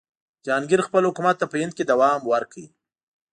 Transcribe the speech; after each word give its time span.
جهانګیر 0.45 0.81
خپل 0.87 1.03
حکومت 1.09 1.35
ته 1.41 1.45
په 1.51 1.55
هند 1.61 1.73
کې 1.77 1.83
دوام 1.91 2.19
ورکړ. 2.31 2.63